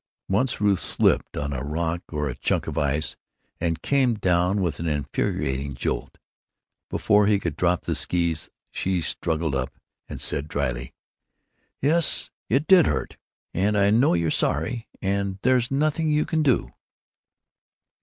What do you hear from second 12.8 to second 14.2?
hurt, and I know